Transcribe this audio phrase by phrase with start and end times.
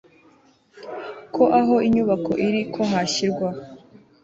[1.33, 3.59] k aho inyubako iri ko hashyirwaho